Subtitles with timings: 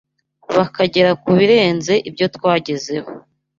[0.55, 3.09] bakagera ku birenze ibyo twagezeho